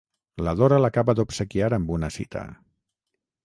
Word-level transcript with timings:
La 0.45 0.53
Dora 0.61 0.79
l'acaba 0.83 1.15
d'obsequiar 1.19 1.69
amb 1.79 1.95
una 1.99 2.13
cita. 2.19 2.45